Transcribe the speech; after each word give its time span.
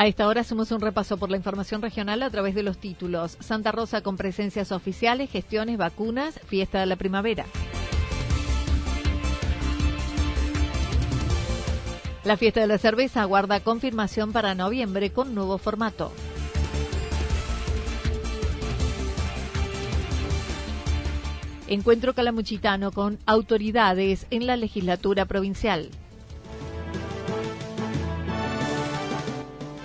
A 0.00 0.06
esta 0.06 0.26
hora 0.26 0.40
hacemos 0.40 0.72
un 0.72 0.80
repaso 0.80 1.18
por 1.18 1.30
la 1.30 1.36
información 1.36 1.82
regional 1.82 2.22
a 2.22 2.30
través 2.30 2.54
de 2.54 2.62
los 2.62 2.78
títulos. 2.78 3.36
Santa 3.38 3.70
Rosa 3.70 4.00
con 4.00 4.16
presencias 4.16 4.72
oficiales, 4.72 5.30
gestiones, 5.30 5.76
vacunas, 5.76 6.40
fiesta 6.46 6.80
de 6.80 6.86
la 6.86 6.96
primavera. 6.96 7.44
La 12.24 12.38
fiesta 12.38 12.62
de 12.62 12.66
la 12.66 12.78
cerveza 12.78 13.20
aguarda 13.20 13.60
confirmación 13.60 14.32
para 14.32 14.54
noviembre 14.54 15.10
con 15.12 15.34
nuevo 15.34 15.58
formato. 15.58 16.10
Encuentro 21.68 22.14
calamuchitano 22.14 22.90
con 22.90 23.18
autoridades 23.26 24.26
en 24.30 24.46
la 24.46 24.56
legislatura 24.56 25.26
provincial. 25.26 25.90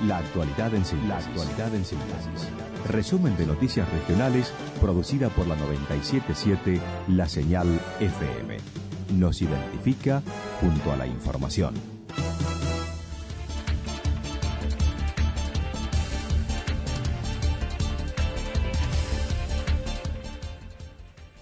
La 0.07 0.17
actualidad 0.17 0.73
en 0.73 0.85
síntesis. 0.85 2.49
Resumen 2.87 3.35
de 3.37 3.45
noticias 3.45 3.91
regionales 3.91 4.53
producida 4.79 5.29
por 5.29 5.47
la 5.47 5.55
977 5.55 6.79
La 7.07 7.27
Señal 7.27 7.79
FM. 7.99 8.57
Nos 9.15 9.41
identifica 9.41 10.21
junto 10.61 10.91
a 10.91 10.97
la 10.97 11.07
información. 11.07 11.73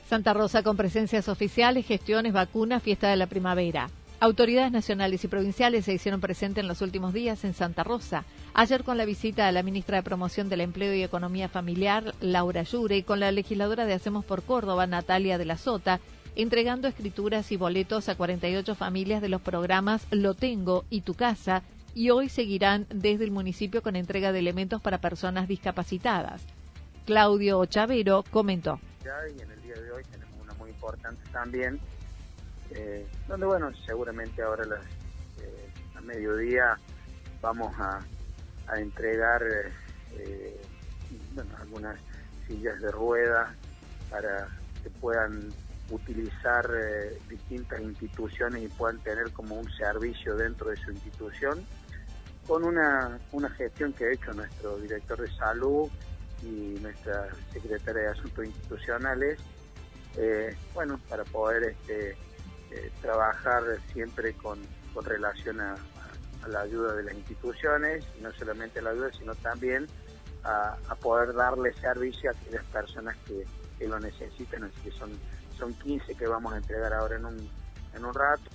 Santa 0.08 0.34
Rosa 0.34 0.62
con 0.62 0.78
presencias 0.78 1.28
oficiales, 1.28 1.88
gestiones, 1.88 2.34
vacunas, 2.34 2.84
fiesta 2.84 3.10
de 3.10 3.18
la 3.18 3.28
primavera. 3.28 3.90
Autoridades 4.24 4.72
nacionales 4.72 5.22
y 5.26 5.28
provinciales 5.28 5.84
se 5.84 5.94
hicieron 5.94 6.22
presentes 6.22 6.62
en 6.62 6.70
los 6.70 6.82
últimos 6.82 7.12
días 7.12 7.44
en 7.44 7.54
Santa 7.54 7.84
Rosa. 7.84 8.24
Ayer 8.54 8.86
con 8.86 8.96
la 8.96 9.04
visita 9.04 9.50
a 9.50 9.52
la 9.52 9.64
ministra 9.64 9.98
de 9.98 10.04
Promoción 10.04 10.48
del 10.48 10.62
Empleo 10.62 10.94
y 10.94 11.04
Economía 11.04 11.50
Familiar, 11.50 12.16
Laura 12.22 12.64
Yure, 12.64 12.96
y 12.96 13.04
con 13.04 13.20
la 13.20 13.34
legisladora 13.34 13.86
de 13.86 13.92
Hacemos 13.92 14.24
por 14.24 14.44
Córdoba, 14.44 14.88
Natalia 14.88 15.38
de 15.38 15.44
la 15.44 15.58
Sota, 15.58 16.00
entregando 16.38 16.88
escrituras 16.88 17.52
y 17.52 17.58
boletos 17.58 18.08
a 18.08 18.16
48 18.16 18.76
familias 18.76 19.22
de 19.22 19.28
los 19.28 19.42
programas 19.42 20.08
Lo 20.10 20.36
Tengo 20.36 20.86
y 20.90 21.02
Tu 21.02 21.16
Casa, 21.16 21.62
y 21.94 22.10
hoy 22.10 22.30
seguirán 22.30 22.88
desde 22.96 23.26
el 23.26 23.32
municipio 23.32 23.82
con 23.82 23.98
entrega 23.98 24.32
de 24.32 24.40
elementos 24.40 24.82
para 24.82 25.02
personas 25.02 25.50
discapacitadas. 25.50 26.46
Claudio 27.06 27.66
Chavero 27.66 28.24
comentó 28.32 28.80
de 29.82 29.92
hoy 29.92 30.04
tenemos 30.12 30.34
una 30.42 30.54
muy 30.54 30.70
importante 30.70 31.22
también, 31.32 31.80
eh, 32.76 33.08
donde 33.28 33.46
bueno, 33.46 33.72
seguramente 33.86 34.42
ahora 34.42 34.64
eh, 35.40 35.70
a 35.96 36.02
mediodía 36.02 36.78
vamos 37.42 37.74
a, 37.80 38.00
entregar 38.78 39.44
eh, 40.14 40.62
algunas 41.60 42.00
sillas 42.48 42.80
de 42.80 42.90
ruedas 42.92 43.54
para 44.10 44.48
que 44.82 44.90
puedan 44.90 45.50
utilizar 45.92 46.68
distintas 47.30 47.82
instituciones 47.82 48.64
y 48.64 48.68
puedan 48.70 49.00
tener 49.00 49.32
como 49.32 49.56
un 49.56 49.70
servicio 49.74 50.36
dentro 50.38 50.70
de 50.70 50.78
su 50.78 50.92
institución 50.92 51.64
con 52.48 52.64
una, 52.64 53.20
una 53.34 53.50
gestión 53.50 53.94
que 53.94 54.06
ha 54.06 54.12
hecho 54.14 54.34
nuestro 54.34 54.78
director 54.78 55.20
de 55.22 55.32
salud 55.36 55.92
y 56.42 56.80
nuestra 56.80 57.28
secretaria 57.52 58.04
de 58.04 58.08
Asuntos 58.08 58.46
Institucionales 58.46 59.40
bueno, 60.74 61.00
para 61.10 61.24
poder 61.26 61.64
este, 61.64 62.16
eh, 62.74 62.92
trabajar 63.02 63.64
siempre 63.92 64.34
con, 64.34 64.60
relación 65.04 65.60
a, 65.62 65.76
la 66.48 66.62
ayuda 66.62 66.94
de 66.94 67.04
las 67.04 67.14
instituciones, 67.14 68.04
no 68.22 68.32
solamente 68.34 68.82
la 68.82 68.90
ayuda, 68.90 69.12
sino 69.14 69.34
también 69.36 69.88
a, 70.44 70.76
poder 71.02 71.34
darle 71.34 71.74
servicio 71.74 72.30
a 72.30 72.34
aquellas 72.34 72.66
personas 72.66 73.16
que, 73.26 73.46
lo 73.88 74.00
necesitan, 74.00 74.64
así 74.64 74.80
que 74.82 74.92
son, 74.92 75.12
son 75.58 75.74
15 75.74 76.16
que 76.16 76.26
vamos 76.26 76.54
a 76.54 76.58
entregar 76.58 76.94
ahora 76.94 77.18
en 77.18 77.26
un, 77.26 77.50
en 77.94 78.06
un 78.06 78.14
rato. 78.14 78.50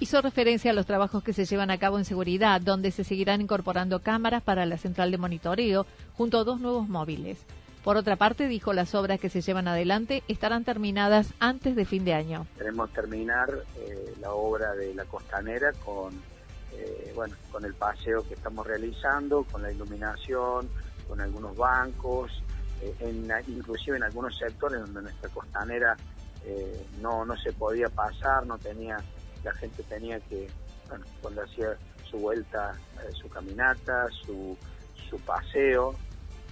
Hizo 0.00 0.22
referencia 0.22 0.70
a 0.70 0.74
los 0.74 0.86
trabajos 0.86 1.22
que 1.22 1.34
se 1.34 1.44
llevan 1.44 1.70
a 1.70 1.78
cabo 1.78 1.98
en 1.98 2.06
seguridad, 2.06 2.60
donde 2.62 2.90
se 2.90 3.04
seguirán 3.04 3.42
incorporando 3.42 4.00
cámaras 4.00 4.42
para 4.42 4.64
la 4.64 4.78
central 4.78 5.10
de 5.10 5.18
monitoreo, 5.18 5.86
junto 6.14 6.38
a 6.38 6.44
dos 6.44 6.58
nuevos 6.58 6.88
móviles. 6.88 7.44
Por 7.86 7.96
otra 7.96 8.16
parte, 8.16 8.48
dijo 8.48 8.72
las 8.72 8.96
obras 8.96 9.20
que 9.20 9.30
se 9.30 9.42
llevan 9.42 9.68
adelante 9.68 10.24
estarán 10.26 10.64
terminadas 10.64 11.32
antes 11.38 11.76
de 11.76 11.84
fin 11.84 12.04
de 12.04 12.14
año. 12.14 12.44
Queremos 12.58 12.92
terminar 12.92 13.48
eh, 13.76 14.12
la 14.20 14.32
obra 14.32 14.74
de 14.74 14.92
la 14.92 15.04
costanera 15.04 15.70
con, 15.84 16.12
eh, 16.72 17.12
bueno, 17.14 17.36
con 17.52 17.64
el 17.64 17.74
paseo 17.74 18.26
que 18.26 18.34
estamos 18.34 18.66
realizando, 18.66 19.44
con 19.44 19.62
la 19.62 19.70
iluminación, 19.70 20.68
con 21.06 21.20
algunos 21.20 21.56
bancos, 21.56 22.42
eh, 22.82 22.92
en, 22.98 23.30
inclusive 23.46 23.98
en 23.98 24.02
algunos 24.02 24.36
sectores 24.36 24.80
donde 24.80 25.02
nuestra 25.02 25.28
costanera 25.28 25.96
no, 27.00 27.24
no 27.24 27.36
se 27.36 27.52
podía 27.52 27.88
pasar, 27.88 28.46
no 28.46 28.58
tenía, 28.58 28.96
la 29.44 29.52
gente 29.54 29.84
tenía 29.84 30.18
que, 30.18 30.48
bueno, 30.88 31.04
cuando 31.22 31.42
hacía 31.42 31.76
su 32.10 32.18
vuelta, 32.18 32.74
su 33.12 33.28
caminata, 33.28 34.08
su, 34.24 34.56
su 35.08 35.20
paseo, 35.20 35.94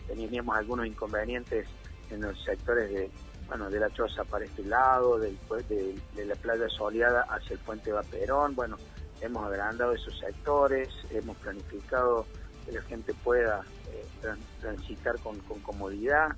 teníamos 0.06 0.56
algunos 0.56 0.86
inconvenientes 0.86 1.66
en 2.10 2.22
los 2.22 2.42
sectores 2.44 2.90
de 2.90 3.10
bueno 3.46 3.68
de 3.68 3.78
la 3.78 3.90
choza 3.90 4.24
para 4.24 4.44
este 4.44 4.64
lado, 4.64 5.18
del, 5.18 5.38
de, 5.68 5.94
de 6.14 6.24
la 6.24 6.34
playa 6.34 6.68
soleada 6.68 7.26
hacia 7.28 7.54
el 7.54 7.58
puente 7.60 7.92
Vaperón, 7.92 8.54
bueno, 8.54 8.78
hemos 9.20 9.44
agrandado 9.46 9.92
esos 9.92 10.18
sectores, 10.18 10.88
hemos 11.10 11.36
planificado 11.38 12.26
que 12.64 12.72
la 12.72 12.82
gente 12.82 13.14
pueda 13.22 13.64
eh, 13.92 14.34
transitar 14.60 15.18
con, 15.20 15.38
comodidad, 15.62 16.28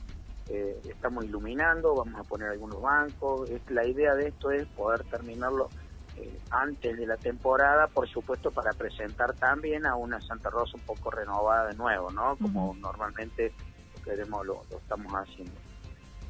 eh, 0.49 0.81
estamos 0.85 1.25
iluminando, 1.25 1.95
vamos 1.95 2.21
a 2.21 2.25
poner 2.25 2.51
algunos 2.51 2.81
bancos, 2.81 3.51
la 3.69 3.87
idea 3.87 4.15
de 4.15 4.29
esto 4.29 4.51
es 4.51 4.67
poder 4.69 5.05
terminarlo 5.05 5.69
eh, 6.17 6.39
antes 6.51 6.97
de 6.97 7.07
la 7.07 7.17
temporada, 7.17 7.89
por 7.89 8.09
supuesto, 8.09 8.51
para 8.51 8.73
presentar 8.73 9.35
también 9.35 9.85
a 9.85 9.97
una 9.97 10.21
Santa 10.23 10.49
Rosa 10.49 10.77
un 10.77 10.83
poco 10.83 11.11
renovada 11.11 11.69
de 11.69 11.75
nuevo, 11.75 12.11
¿no? 12.11 12.37
Como 12.37 12.75
normalmente 12.81 13.53
lo 13.95 14.03
queremos, 14.03 14.47
lo, 14.47 14.63
estamos 14.71 15.13
haciendo. 15.13 15.53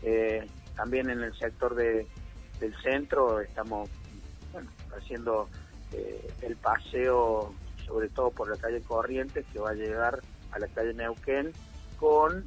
Eh, 0.02 0.44
también 0.74 1.08
en 1.08 1.22
el 1.22 1.36
sector 1.38 1.74
de, 1.76 2.08
del 2.58 2.74
centro 2.82 3.40
estamos 3.40 3.88
haciendo 4.96 5.48
eh, 5.92 6.32
el 6.42 6.56
paseo, 6.56 7.54
sobre 7.86 8.08
todo 8.08 8.30
por 8.30 8.50
la 8.50 8.56
calle 8.56 8.82
Corrientes, 8.82 9.46
que 9.52 9.60
va 9.60 9.70
a 9.70 9.74
llegar 9.74 10.20
a 10.50 10.58
la 10.58 10.66
calle 10.68 10.94
Neuquén 10.94 11.52
con 11.98 12.44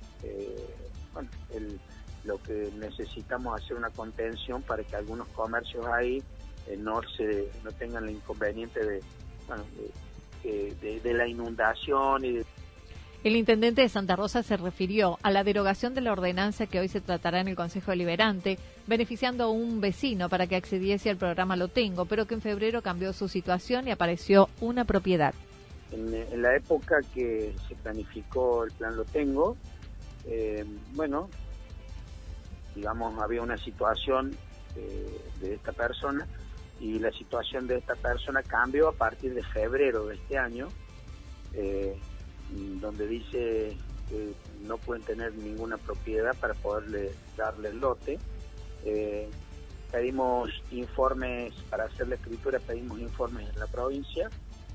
lo 2.25 2.42
que 2.44 2.69
necesitamos 2.77 3.62
hacer 3.62 3.77
una 3.77 3.89
contención 3.92 4.62
para 4.62 4.83
que 4.83 4.95
algunos 4.95 5.27
comercios 5.30 5.85
ahí 5.88 6.21
eh, 6.67 6.77
no 6.77 7.01
se 7.15 7.50
no 7.63 7.71
tengan 7.71 8.06
el 8.06 8.11
inconveniente 8.11 8.79
de, 8.85 9.01
de, 10.44 11.13
la 11.13 11.27
inundación 11.27 12.23
y 12.23 12.39
El 13.23 13.35
intendente 13.35 13.81
de 13.81 13.89
Santa 13.89 14.15
Rosa 14.15 14.44
se 14.44 14.57
refirió 14.57 15.17
a 15.23 15.31
la 15.31 15.44
derogación 15.44 15.94
de 15.94 16.01
la 16.01 16.11
ordenanza 16.11 16.67
que 16.67 16.79
hoy 16.79 16.88
se 16.88 17.01
tratará 17.01 17.41
en 17.41 17.47
el 17.47 17.56
Consejo 17.56 17.91
Deliberante, 17.91 18.57
beneficiando 18.88 19.45
a 19.45 19.50
un 19.50 19.81
vecino 19.81 20.29
para 20.29 20.47
que 20.47 20.56
accediese 20.56 21.09
al 21.09 21.17
programa 21.17 21.56
Lo 21.56 21.67
Tengo, 21.67 22.06
pero 22.06 22.25
que 22.25 22.35
en 22.35 22.41
febrero 22.41 22.81
cambió 22.81 23.11
su 23.13 23.27
situación 23.27 23.88
y 23.88 23.91
apareció 23.91 24.50
una 24.61 24.85
propiedad. 24.85 25.33
En, 25.91 26.41
la 26.41 26.56
época 26.56 26.97
que 27.13 27.53
se 27.67 27.75
planificó 27.75 28.63
el 28.63 28.71
plan 28.71 28.95
Lo 28.95 29.06
Tengo, 29.06 29.57
eh, 30.25 30.63
bueno, 30.94 31.29
digamos, 32.75 33.19
había 33.21 33.41
una 33.41 33.57
situación 33.57 34.35
eh, 34.75 35.21
de 35.41 35.56
esta 35.56 35.73
persona 35.73 36.27
y 36.80 37.00
la 37.00 37.12
situación 37.12 37.68
de 37.68 37.78
esta 37.78 37.96
persona 37.96 38.42
cambió 38.44 38.88
a 38.88 38.94
partir 38.94 39.34
de 39.34 39.44
febrero 39.44 40.08
de 40.08 40.16
este 40.16 40.38
año. 40.38 40.68
Eh, 41.54 41.98
donde 42.52 43.08
dice 43.08 43.78
que 44.10 44.34
no 44.62 44.78
pueden 44.78 45.04
tener 45.04 45.34
ninguna 45.36 45.78
propiedad 45.78 46.36
para 46.40 46.54
poderle 46.56 47.12
darle 47.38 47.70
el 47.70 47.80
lote. 47.80 48.18
Eh, 48.86 49.30
pedimos 49.92 50.50
informes, 50.72 51.54
para 51.70 51.86
hacer 51.86 52.08
la 52.08 52.16
escritura 52.16 52.60
pedimos 52.60 53.00
informes 53.00 53.50
en 53.50 53.60
la 53.60 53.68
provincia 53.68 54.30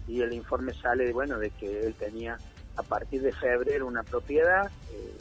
y 0.07 0.21
el 0.21 0.33
informe 0.33 0.73
sale, 0.75 1.13
bueno, 1.13 1.39
de 1.39 1.51
que 1.51 1.87
él 1.87 1.95
tenía 1.95 2.39
a 2.77 2.83
partir 2.83 3.23
de 3.23 3.33
febrero 3.33 3.87
una 3.87 4.03
propiedad 4.03 4.71
eh, 4.93 5.17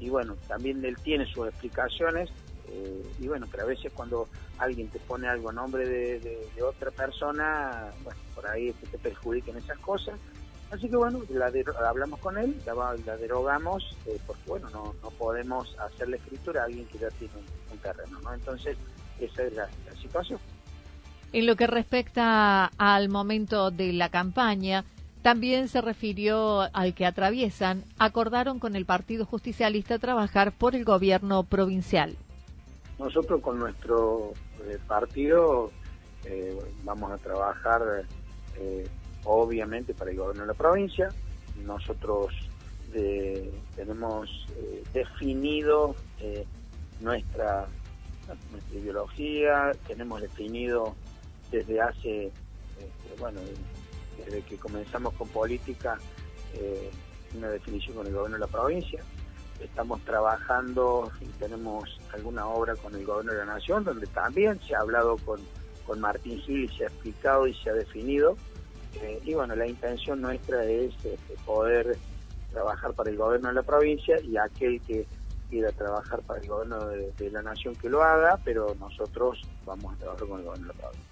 y 0.00 0.08
bueno, 0.08 0.36
también 0.48 0.84
él 0.84 0.96
tiene 1.02 1.26
sus 1.26 1.48
explicaciones 1.48 2.30
eh, 2.72 3.02
y 3.18 3.28
bueno, 3.28 3.46
pero 3.50 3.64
a 3.64 3.66
veces 3.66 3.92
cuando 3.92 4.28
alguien 4.58 4.88
te 4.88 4.98
pone 5.00 5.28
algo 5.28 5.50
a 5.50 5.52
nombre 5.52 5.86
de, 5.86 6.62
otra 6.62 6.90
persona, 6.90 7.92
bueno, 8.04 8.20
por 8.34 8.46
ahí 8.46 8.72
que 8.72 8.86
te 8.86 8.98
perjudiquen 8.98 9.56
esas 9.56 9.78
cosas 9.78 10.18
Así 10.72 10.88
que 10.88 10.96
bueno, 10.96 11.20
la 11.28 11.52
hablamos 11.86 12.18
con 12.20 12.38
él, 12.38 12.56
la, 12.64 13.16
derogamos, 13.18 13.94
eh, 14.06 14.18
porque 14.26 14.42
bueno, 14.46 14.70
no, 14.70 14.94
no 15.02 15.10
podemos 15.10 15.76
hacer 15.78 16.08
la 16.08 16.16
escritura 16.16 16.62
a 16.62 16.64
alguien 16.64 16.86
que 16.86 16.96
ya 16.96 17.10
tiene 17.10 17.34
un, 17.70 17.78
terreno, 17.78 18.18
¿no? 18.20 18.32
Entonces, 18.32 18.78
esa 19.20 19.42
es 19.42 19.52
la, 19.52 19.68
situación. 20.00 20.40
En 21.34 21.46
lo 21.46 21.56
que 21.56 21.66
respecta 21.66 22.70
al 22.78 23.10
momento 23.10 23.70
de 23.70 23.92
la 23.92 24.08
campaña, 24.08 24.84
también 25.20 25.68
se 25.68 25.82
refirió 25.82 26.62
al 26.74 26.94
que 26.94 27.04
atraviesan, 27.04 27.84
acordaron 27.98 28.58
con 28.58 28.74
el 28.74 28.86
Partido 28.86 29.26
Justicialista 29.26 29.98
trabajar 29.98 30.52
por 30.52 30.74
el 30.74 30.84
gobierno 30.84 31.42
provincial. 31.42 32.16
Nosotros 33.02 33.40
con 33.40 33.58
nuestro 33.58 34.32
eh, 34.64 34.78
partido 34.86 35.72
eh, 36.24 36.56
vamos 36.84 37.10
a 37.10 37.18
trabajar 37.18 37.82
eh, 38.56 38.86
obviamente 39.24 39.92
para 39.92 40.12
el 40.12 40.16
gobierno 40.18 40.42
de 40.42 40.46
la 40.46 40.54
provincia. 40.54 41.08
Nosotros 41.64 42.32
tenemos 43.74 44.46
definido 44.92 45.96
nuestra, 47.00 47.66
nuestra 48.50 48.78
ideología, 48.78 49.72
tenemos 49.86 50.20
definido 50.20 50.94
desde 51.50 51.80
hace, 51.80 52.26
este, 52.26 53.18
bueno, 53.18 53.40
desde 54.18 54.42
que 54.42 54.58
comenzamos 54.58 55.14
con 55.14 55.26
política, 55.28 55.98
una 57.34 57.48
definición 57.48 57.96
con 57.96 58.06
el 58.06 58.12
gobierno 58.12 58.36
de 58.36 58.40
la 58.40 58.46
provincia. 58.46 59.02
Estamos 59.62 60.00
trabajando 60.02 61.10
y 61.20 61.26
tenemos 61.38 61.98
alguna 62.12 62.46
obra 62.46 62.76
con 62.76 62.94
el 62.94 63.04
gobierno 63.04 63.32
de 63.32 63.38
la 63.38 63.46
nación, 63.46 63.84
donde 63.84 64.06
también 64.08 64.60
se 64.60 64.74
ha 64.74 64.80
hablado 64.80 65.16
con, 65.18 65.40
con 65.86 66.00
Martín 66.00 66.38
Gil 66.40 66.64
y 66.64 66.76
se 66.76 66.84
ha 66.84 66.88
explicado 66.88 67.46
y 67.46 67.54
se 67.54 67.70
ha 67.70 67.74
definido 67.74 68.36
eh, 69.00 69.20
y 69.24 69.34
bueno, 69.34 69.56
la 69.56 69.66
intención 69.66 70.20
nuestra 70.20 70.64
es 70.64 70.94
este, 70.94 71.18
poder 71.46 71.96
trabajar 72.52 72.92
para 72.92 73.10
el 73.10 73.16
gobierno 73.16 73.48
de 73.48 73.54
la 73.54 73.62
provincia 73.62 74.20
y 74.20 74.36
aquel 74.36 74.80
que 74.82 75.06
quiera 75.48 75.70
trabajar 75.72 76.20
para 76.22 76.40
el 76.40 76.48
gobierno 76.48 76.86
de, 76.86 77.30
la 77.30 77.42
nación 77.42 77.74
que 77.76 77.88
lo 77.88 78.02
haga, 78.02 78.38
pero 78.44 78.74
nosotros 78.78 79.40
vamos 79.64 79.94
a 79.94 79.96
trabajar 79.96 80.28
con 80.28 80.40
el 80.40 80.46
gobierno 80.46 80.68
de 80.68 80.74
la 80.74 80.80
provincia. 80.80 81.08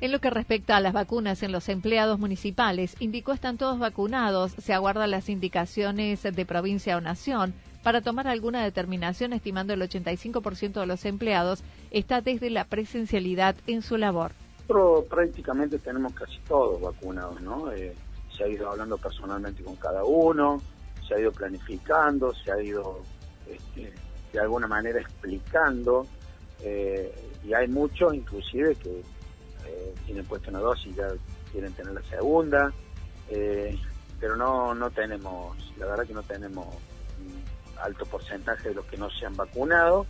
En 0.00 0.12
lo 0.12 0.18
que 0.18 0.30
respecta 0.30 0.76
a 0.76 0.80
las 0.80 0.94
vacunas 0.94 1.42
en 1.42 1.52
los 1.52 1.68
empleados 1.68 2.18
municipales, 2.18 2.96
indicó 3.00 3.32
están 3.32 3.58
todos 3.58 3.78
vacunados, 3.78 4.52
se 4.52 4.72
aguardan 4.72 5.10
las 5.10 5.28
indicaciones 5.28 6.22
de 6.22 6.46
provincia 6.46 6.96
o 6.96 7.02
nación 7.02 7.52
para 7.82 8.00
tomar 8.00 8.28
alguna 8.28 8.62
determinación, 8.62 9.32
estimando 9.32 9.72
el 9.72 9.82
85% 9.82 10.80
de 10.80 10.86
los 10.86 11.04
empleados 11.04 11.62
está 11.90 12.20
desde 12.20 12.50
la 12.50 12.64
presencialidad 12.64 13.56
en 13.66 13.82
su 13.82 13.96
labor 13.96 14.32
prácticamente 15.08 15.78
tenemos 15.78 16.12
casi 16.12 16.38
todos 16.46 16.80
vacunados, 16.80 17.40
¿no? 17.40 17.72
Eh, 17.72 17.94
se 18.36 18.44
ha 18.44 18.48
ido 18.48 18.70
hablando 18.70 18.96
personalmente 18.98 19.62
con 19.62 19.76
cada 19.76 20.04
uno, 20.04 20.60
se 21.06 21.14
ha 21.14 21.20
ido 21.20 21.32
planificando, 21.32 22.32
se 22.34 22.52
ha 22.52 22.62
ido 22.62 23.00
este, 23.48 23.92
de 24.32 24.40
alguna 24.40 24.68
manera 24.68 25.00
explicando, 25.00 26.06
eh, 26.62 27.12
y 27.44 27.52
hay 27.52 27.68
muchos 27.68 28.14
inclusive 28.14 28.76
que 28.76 29.00
eh, 29.66 29.94
tienen 30.06 30.24
puesto 30.24 30.50
una 30.50 30.60
dosis 30.60 30.92
y 30.92 30.94
ya 30.94 31.08
quieren 31.50 31.72
tener 31.72 31.92
la 31.92 32.02
segunda, 32.02 32.72
pero 34.20 34.36
no, 34.36 34.74
no 34.74 34.90
tenemos, 34.90 35.56
la 35.78 35.86
verdad 35.86 36.06
que 36.06 36.14
no 36.14 36.22
tenemos 36.22 36.66
alto 37.82 38.06
porcentaje 38.06 38.70
de 38.70 38.74
los 38.74 38.86
que 38.86 38.96
no 38.96 39.10
se 39.10 39.26
han 39.26 39.36
vacunado, 39.36 40.06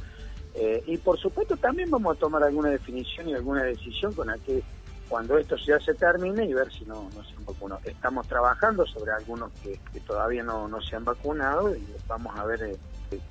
eh, 0.55 0.83
y 0.87 0.99
por 0.99 1.19
supuesto 1.19 1.57
también 1.57 1.91
vamos 1.91 2.17
a 2.17 2.21
tomar 2.21 2.43
alguna 2.43 2.71
definición 2.71 3.29
y 3.29 3.35
alguna 3.35 3.63
decisión 3.63 4.13
con 4.13 4.29
la 4.29 4.39
que 4.39 4.63
cuando 5.09 5.39
esto 5.39 5.57
ya 5.57 5.79
se 5.81 5.95
termine 5.95 6.45
y 6.45 6.55
ver 6.55 6.73
si 6.73 6.85
no, 6.85 7.11
no 7.15 7.25
se 7.25 7.35
han 7.35 7.45
vacunado. 7.45 7.81
Estamos 7.85 8.29
trabajando 8.29 8.87
sobre 8.87 9.13
algunos 9.13 9.51
que, 9.63 9.81
todavía 10.07 10.45
no, 10.45 10.69
no, 10.69 10.81
se 10.81 10.95
han 10.95 11.05
vacunado 11.05 11.75
y 11.75 11.85
vamos 12.07 12.39
a 12.39 12.45
ver 12.45 12.63
eh, 12.63 12.79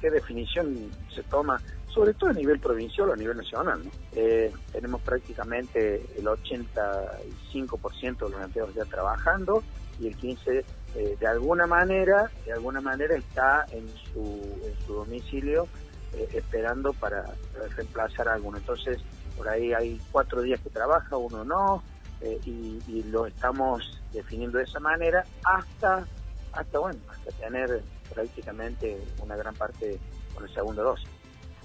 qué 0.01 0.11
definición 0.11 0.91
se 1.13 1.23
toma, 1.23 1.61
sobre 1.87 2.13
todo 2.13 2.31
a 2.31 2.33
nivel 2.33 2.59
provincial 2.59 3.09
o 3.09 3.13
a 3.13 3.15
nivel 3.15 3.37
nacional. 3.37 3.81
Eh, 4.13 4.51
tenemos 4.73 5.01
prácticamente 5.01 6.05
el 6.17 6.25
85% 6.25 8.25
de 8.25 8.29
los 8.29 8.41
empleados 8.41 8.75
ya 8.75 8.83
trabajando 8.85 9.63
y 10.01 10.07
el 10.07 10.17
15% 10.17 10.65
de 10.95 11.27
alguna 11.27 11.67
manera, 11.67 12.29
de 12.45 12.53
alguna 12.53 12.81
manera 12.81 13.15
está 13.15 13.65
en 13.71 13.87
su, 13.87 14.59
en 14.65 14.85
su 14.85 14.93
domicilio 14.93 15.67
eh, 16.13 16.27
esperando 16.33 16.91
para, 16.93 17.23
reemplazar 17.75 18.27
a 18.29 18.33
alguno. 18.33 18.57
Entonces, 18.57 18.99
por 19.37 19.47
ahí 19.47 19.73
hay 19.73 20.01
cuatro 20.11 20.41
días 20.41 20.59
que 20.61 20.69
trabaja, 20.69 21.17
uno 21.17 21.43
no, 21.43 21.83
eh, 22.21 22.39
y, 22.45 23.03
lo 23.03 23.25
estamos 23.25 24.01
definiendo 24.11 24.57
de 24.57 24.63
esa 24.63 24.79
manera 24.79 25.23
hasta, 25.43 26.05
hasta, 26.53 26.79
bueno, 26.79 26.99
hasta 27.09 27.31
tener 27.31 27.81
prácticamente 28.13 28.99
una 29.21 29.35
gran 29.35 29.53
parte 29.55 29.99
con 30.33 30.43
el 30.43 30.53
segundo 30.53 30.83
dosis. 30.83 31.09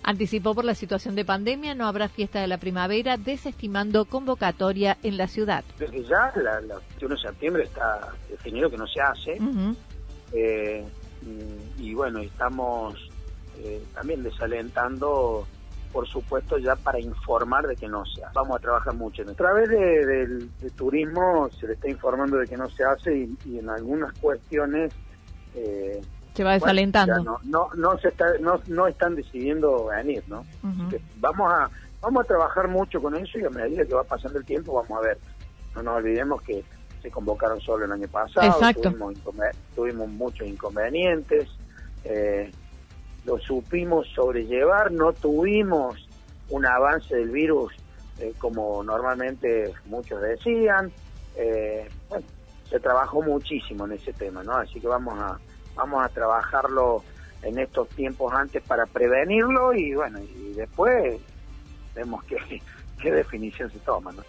Anticipó 0.06 0.54
por 0.54 0.66
la 0.66 0.74
situación 0.74 1.14
de 1.14 1.24
pandemia, 1.24 1.74
no 1.74 1.86
habrá 1.86 2.10
fiesta 2.10 2.38
de 2.38 2.46
la 2.46 2.58
primavera, 2.58 3.16
desestimando 3.16 4.04
convocatoria 4.04 4.98
en 5.02 5.16
la 5.16 5.28
ciudad. 5.28 5.64
Desde 5.78 6.04
ya, 6.04 6.30
la, 6.36 6.60
la 6.60 6.78
21 6.90 7.14
de 7.14 7.20
septiembre 7.22 7.62
está 7.62 8.12
definido 8.28 8.68
que 8.68 8.76
no 8.76 8.86
se 8.86 9.00
hace. 9.00 9.38
Eh, 10.34 10.84
y 11.78 11.94
bueno, 11.94 12.18
estamos 12.18 13.10
eh, 13.58 13.82
también 13.94 14.22
desalentando, 14.22 15.46
por 15.90 16.06
supuesto, 16.06 16.58
ya 16.58 16.76
para 16.76 17.00
informar 17.00 17.66
de 17.66 17.74
que 17.74 17.88
no 17.88 18.04
se 18.04 18.22
hace. 18.22 18.34
Vamos 18.34 18.58
a 18.58 18.60
trabajar 18.60 18.92
mucho. 18.92 19.22
A 19.22 19.32
través 19.32 19.70
del 19.70 20.50
turismo 20.76 21.48
se 21.58 21.66
le 21.66 21.72
está 21.72 21.88
informando 21.88 22.36
de 22.36 22.46
que 22.46 22.58
no 22.58 22.68
se 22.68 22.84
hace 22.84 23.26
y, 23.46 23.58
en 23.58 23.70
algunas 23.70 24.12
cuestiones... 24.18 24.92
Eh, 25.54 26.02
se 26.34 26.44
va 26.44 26.54
desalentando. 26.54 27.22
no, 27.22 27.38
no, 27.44 27.68
no, 27.74 27.98
se 27.98 28.08
está, 28.08 28.26
no, 28.40 28.60
no 28.66 28.86
están 28.86 29.14
decidiendo 29.14 29.86
venir, 29.86 30.24
¿no? 30.28 30.44
vamos 31.20 31.52
a 31.52 31.70
vamos 32.00 32.24
a 32.24 32.28
trabajar 32.28 32.68
mucho 32.68 33.00
con 33.00 33.16
eso 33.16 33.38
y 33.38 33.44
a 33.44 33.50
medida 33.50 33.84
que 33.86 33.94
va 33.94 34.04
pasando 34.04 34.38
el 34.38 34.44
tiempo 34.44 34.74
vamos 34.74 35.02
a 35.02 35.06
ver. 35.06 35.18
No 35.74 35.82
nos 35.82 35.96
olvidemos 35.96 36.42
que 36.42 36.62
se 37.02 37.10
convocaron 37.10 37.60
solo 37.60 37.86
el 37.86 37.92
año 37.92 38.08
pasado, 38.08 38.46
Exacto. 38.46 38.90
Tuvimos, 38.90 39.14
tuvimos 39.74 40.08
muchos 40.08 40.46
inconvenientes. 40.46 41.48
Eh, 42.04 42.50
lo 43.24 43.38
supimos 43.38 44.06
sobrellevar, 44.14 44.92
no 44.92 45.12
tuvimos 45.14 46.08
un 46.50 46.66
avance 46.66 47.16
del 47.16 47.30
virus 47.30 47.72
eh, 48.18 48.34
como 48.38 48.82
normalmente 48.82 49.72
muchos 49.86 50.20
decían. 50.20 50.92
Eh, 51.36 51.88
bueno, 52.08 52.26
se 52.68 52.78
trabajó 52.80 53.22
muchísimo 53.22 53.86
en 53.86 53.92
ese 53.92 54.12
tema, 54.12 54.42
¿no? 54.42 54.56
Así 54.56 54.78
que 54.78 54.86
vamos 54.86 55.18
a 55.18 55.38
vamos 55.74 56.04
a 56.04 56.08
trabajarlo 56.08 57.02
en 57.42 57.58
estos 57.58 57.88
tiempos 57.90 58.32
antes 58.32 58.62
para 58.62 58.86
prevenirlo 58.86 59.74
y 59.74 59.94
bueno, 59.94 60.18
y 60.20 60.52
después 60.54 61.20
vemos 61.94 62.24
qué, 62.24 62.36
qué 63.02 63.12
definición 63.12 63.70
se 63.70 63.78
toma, 63.80 64.12
¿no? 64.12 64.22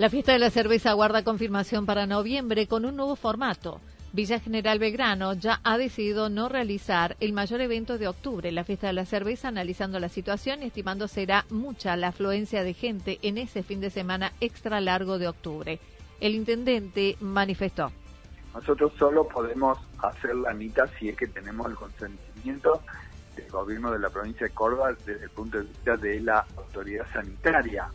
La 0.00 0.08
fiesta 0.08 0.32
de 0.32 0.38
la 0.38 0.48
cerveza 0.48 0.94
guarda 0.94 1.24
confirmación 1.24 1.84
para 1.84 2.06
noviembre 2.06 2.66
con 2.66 2.86
un 2.86 2.96
nuevo 2.96 3.16
formato. 3.16 3.82
Villa 4.12 4.40
General 4.40 4.80
Belgrano 4.80 5.34
ya 5.34 5.60
ha 5.62 5.78
decidido 5.78 6.28
no 6.28 6.48
realizar 6.48 7.16
el 7.20 7.32
mayor 7.32 7.60
evento 7.60 7.96
de 7.96 8.08
octubre, 8.08 8.50
la 8.50 8.64
fiesta 8.64 8.88
de 8.88 8.92
la 8.92 9.04
cerveza, 9.04 9.46
analizando 9.46 10.00
la 10.00 10.08
situación 10.08 10.62
y 10.62 10.66
estimando 10.66 11.06
será 11.06 11.44
mucha 11.48 11.96
la 11.96 12.08
afluencia 12.08 12.64
de 12.64 12.74
gente 12.74 13.20
en 13.22 13.38
ese 13.38 13.62
fin 13.62 13.80
de 13.80 13.88
semana 13.88 14.32
extra 14.40 14.80
largo 14.80 15.18
de 15.18 15.28
octubre. 15.28 15.78
El 16.20 16.34
intendente 16.34 17.16
manifestó. 17.20 17.92
Nosotros 18.52 18.92
solo 18.98 19.28
podemos 19.28 19.78
hacer 19.98 20.34
la 20.34 20.54
mitad 20.54 20.90
si 20.98 21.10
es 21.10 21.16
que 21.16 21.28
tenemos 21.28 21.68
el 21.68 21.76
consentimiento 21.76 22.82
del 23.36 23.48
gobierno 23.48 23.92
de 23.92 24.00
la 24.00 24.10
provincia 24.10 24.48
de 24.48 24.52
Córdoba 24.52 24.92
desde 25.06 25.22
el 25.22 25.30
punto 25.30 25.58
de 25.58 25.64
vista 25.64 25.96
de 25.96 26.18
la 26.18 26.44
autoridad 26.56 27.06
sanitaria. 27.12 27.88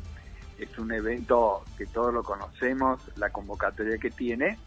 Es 0.57 0.79
un 0.79 0.93
evento 0.93 1.65
que 1.77 1.85
todos 1.87 2.13
lo 2.13 2.23
conocemos, 2.23 3.01
la 3.17 3.29
convocatoria 3.31 3.97
que 3.97 4.11
tiene, 4.11 4.57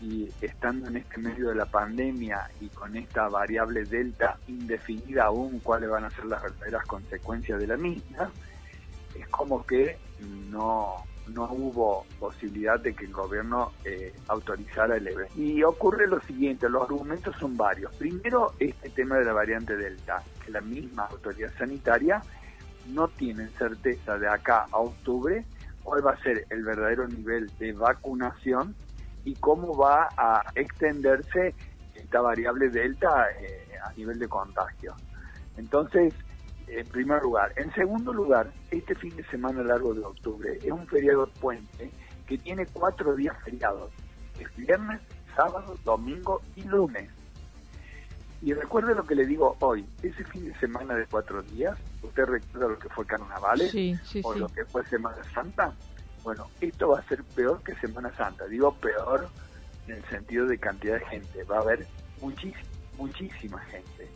y 0.00 0.28
estando 0.40 0.88
en 0.88 0.96
este 0.96 1.18
medio 1.18 1.48
de 1.48 1.54
la 1.54 1.66
pandemia 1.66 2.50
y 2.60 2.68
con 2.68 2.96
esta 2.96 3.28
variable 3.28 3.84
delta 3.84 4.38
indefinida 4.48 5.24
aún 5.24 5.60
cuáles 5.60 5.90
van 5.90 6.04
a 6.04 6.10
ser 6.10 6.26
las 6.26 6.42
verdaderas 6.42 6.84
consecuencias 6.86 7.58
de 7.58 7.66
la 7.66 7.76
misma, 7.76 8.30
es 9.14 9.28
como 9.28 9.64
que 9.64 9.96
no, 10.50 11.04
no 11.28 11.44
hubo 11.52 12.06
posibilidad 12.18 12.78
de 12.80 12.94
que 12.94 13.06
el 13.06 13.12
gobierno 13.12 13.72
eh, 13.84 14.12
autorizara 14.28 14.96
el 14.96 15.06
evento. 15.06 15.32
Y 15.36 15.62
ocurre 15.62 16.06
lo 16.06 16.20
siguiente, 16.22 16.68
los 16.68 16.82
argumentos 16.82 17.34
son 17.38 17.56
varios. 17.56 17.94
Primero, 17.96 18.54
este 18.58 18.90
tema 18.90 19.16
de 19.16 19.24
la 19.24 19.32
variante 19.32 19.76
delta, 19.76 20.22
que 20.44 20.50
la 20.50 20.60
misma 20.60 21.04
autoridad 21.04 21.52
sanitaria 21.56 22.22
no 22.88 23.08
tiene 23.08 23.48
certeza 23.58 24.18
de 24.18 24.28
acá 24.28 24.66
a 24.70 24.78
octubre 24.78 25.46
cuál 25.82 26.06
va 26.06 26.12
a 26.12 26.22
ser 26.22 26.46
el 26.50 26.64
verdadero 26.64 27.06
nivel 27.06 27.50
de 27.58 27.72
vacunación 27.72 28.74
y 29.24 29.34
cómo 29.34 29.76
va 29.76 30.08
a 30.16 30.42
extenderse 30.54 31.54
esta 31.94 32.20
variable 32.20 32.68
delta 32.68 33.28
eh, 33.40 33.78
a 33.82 33.92
nivel 33.94 34.18
de 34.18 34.28
contagio. 34.28 34.94
Entonces, 35.56 36.12
en 36.68 36.86
primer 36.86 37.22
lugar. 37.22 37.52
En 37.56 37.72
segundo 37.74 38.12
lugar, 38.12 38.50
este 38.70 38.94
fin 38.94 39.14
de 39.16 39.24
semana 39.24 39.62
largo 39.62 39.94
de 39.94 40.04
octubre 40.04 40.58
es 40.62 40.70
un 40.70 40.86
feriado 40.86 41.26
puente 41.40 41.90
que 42.26 42.38
tiene 42.38 42.66
cuatro 42.66 43.14
días 43.14 43.36
feriados. 43.44 43.90
Es 44.38 44.54
viernes, 44.56 45.00
sábado, 45.36 45.76
domingo 45.84 46.42
y 46.56 46.62
lunes. 46.62 47.10
Y 48.42 48.52
recuerde 48.52 48.94
lo 48.94 49.04
que 49.04 49.14
le 49.14 49.24
digo 49.26 49.56
hoy, 49.60 49.86
ese 50.02 50.24
fin 50.24 50.44
de 50.46 50.58
semana 50.58 50.94
de 50.94 51.06
cuatro 51.06 51.42
días, 51.42 51.78
¿usted 52.02 52.24
recuerda 52.24 52.68
lo 52.68 52.78
que 52.78 52.88
fue 52.90 53.06
Carnavales 53.06 53.74
o 54.22 54.34
lo 54.34 54.48
que 54.48 54.64
fue 54.66 54.84
Semana 54.86 55.22
Santa? 55.32 55.72
Bueno, 56.24 56.48
esto 56.62 56.88
va 56.88 57.00
a 57.00 57.02
ser 57.08 57.22
peor 57.22 57.62
que 57.62 57.74
Semana 57.74 58.10
Santa. 58.16 58.46
Digo 58.46 58.74
peor 58.74 59.28
en 59.86 59.96
el 59.96 60.04
sentido 60.06 60.46
de 60.46 60.58
cantidad 60.58 60.94
de 60.94 61.04
gente. 61.04 61.44
Va 61.44 61.58
a 61.58 61.60
haber 61.60 61.86
muchísima, 62.20 62.62
muchísima 62.96 63.60
gente. 63.60 64.08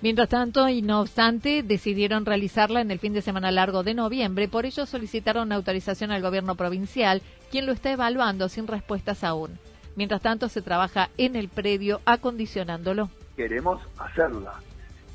Mientras 0.00 0.30
tanto, 0.30 0.68
y 0.68 0.80
no 0.82 1.00
obstante, 1.00 1.62
decidieron 1.62 2.24
realizarla 2.24 2.80
en 2.80 2.90
el 2.90 2.98
fin 2.98 3.12
de 3.12 3.22
semana 3.22 3.50
largo 3.50 3.82
de 3.82 3.94
noviembre. 3.94 4.48
Por 4.48 4.64
ello 4.64 4.86
solicitaron 4.86 5.52
autorización 5.52 6.10
al 6.10 6.22
gobierno 6.22 6.54
provincial, 6.54 7.22
quien 7.50 7.66
lo 7.66 7.72
está 7.72 7.92
evaluando 7.92 8.48
sin 8.48 8.66
respuestas 8.66 9.22
aún. 9.22 9.58
Mientras 9.96 10.22
tanto, 10.22 10.48
se 10.48 10.62
trabaja 10.62 11.10
en 11.18 11.36
el 11.36 11.48
predio 11.48 12.00
acondicionándolo. 12.06 13.10
Queremos 13.36 13.82
hacerla 13.98 14.54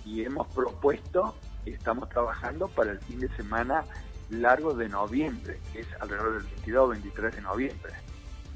y 0.06 0.24
hemos 0.24 0.48
propuesto, 0.48 1.36
estamos 1.66 2.10
trabajando 2.10 2.68
para 2.68 2.92
el 2.92 3.00
fin 3.00 3.20
de 3.20 3.30
semana 3.36 3.84
largo 4.32 4.74
de 4.74 4.90
noviembre, 4.90 5.60
que 5.72 5.82
es 5.82 5.88
alrededor 6.00 6.42
del 6.42 6.52
22 6.52 6.84
o 6.84 6.88
23 6.90 7.36
de 7.36 7.42
noviembre. 7.42 7.94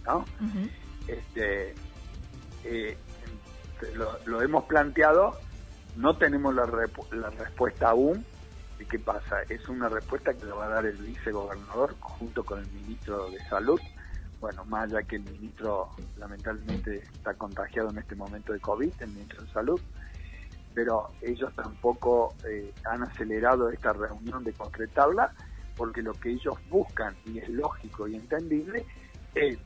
¿no? 0.05 0.25
este, 1.07 1.75
eh, 2.63 2.97
lo, 4.25 4.41
hemos 4.41 4.63
planteado, 4.65 5.37
no 5.95 6.17
tenemos 6.17 6.53
la, 6.55 6.65
la 7.11 7.29
respuesta 7.29 7.89
aún. 7.89 8.25
¿Y 8.79 8.85
qué 8.85 8.99
pasa? 8.99 9.41
Es 9.47 9.69
una 9.69 9.87
respuesta 9.87 10.33
que 10.33 10.45
le 10.45 10.51
va 10.51 10.65
a 10.65 10.69
dar 10.69 10.85
el 10.85 10.97
vicegobernador 10.97 11.95
junto 11.99 12.43
con 12.43 12.59
el 12.59 12.67
ministro 12.71 13.29
de 13.29 13.39
Salud. 13.47 13.79
Bueno, 14.41 14.65
más 14.65 14.91
allá 14.91 15.03
que 15.03 15.15
el 15.15 15.23
ministro 15.23 15.89
lamentablemente 16.17 16.97
está 16.97 17.33
contagiado 17.35 17.89
en 17.89 17.99
este 17.99 18.15
momento 18.15 18.51
de 18.51 18.59
COVID, 18.59 18.91
el 18.99 19.07
ministro 19.07 19.43
de 19.43 19.51
Salud, 19.51 19.81
pero 20.73 21.11
ellos 21.21 21.55
tampoco 21.55 22.35
eh, 22.45 22.73
han 22.83 23.03
acelerado 23.03 23.69
esta 23.69 23.93
reunión 23.93 24.43
de 24.43 24.51
concretarla 24.51 25.33
porque 25.75 26.01
lo 26.01 26.13
que 26.13 26.31
ellos 26.31 26.55
buscan, 26.69 27.15
y 27.25 27.39
es 27.39 27.49
lógico 27.49 28.07
y 28.07 28.15
entendible, 28.15 28.85
es 29.33 29.57